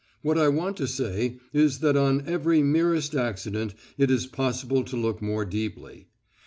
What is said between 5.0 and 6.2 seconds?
more deeply.